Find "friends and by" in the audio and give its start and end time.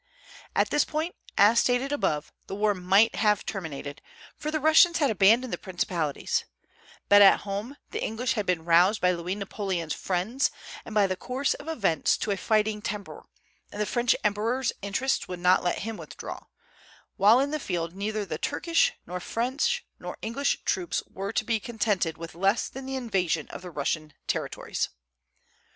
9.93-11.05